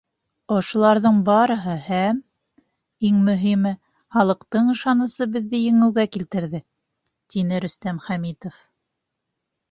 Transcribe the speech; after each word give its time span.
Ошоларҙың 0.53 1.17
барыһы 1.25 1.73
һәм, 1.87 2.21
иң 3.09 3.19
мөһиме, 3.27 3.73
халыҡтың 4.15 4.71
ышанысы 4.75 5.27
беҙҙе 5.35 5.59
еңеүгә 5.65 6.05
килтерҙе,— 6.17 6.63
тине 7.35 7.61
Рөстәм 7.67 8.01
Хәмитов. 8.07 8.57